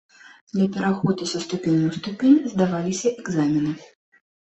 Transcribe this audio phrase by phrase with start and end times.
[0.53, 3.81] Для пераходу са ступені ў ступень здаваліся экзамены.